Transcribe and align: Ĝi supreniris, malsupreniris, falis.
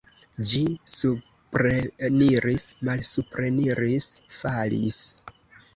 Ĝi 0.51 0.61
supreniris, 0.93 2.67
malsupreniris, 2.91 4.13
falis. 4.41 5.03